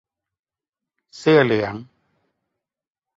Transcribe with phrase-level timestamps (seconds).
[1.17, 1.75] -เสื้อเหลือง